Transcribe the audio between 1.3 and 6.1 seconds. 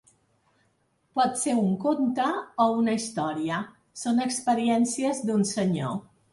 ser un conte o una història, són experiències d'un senyor.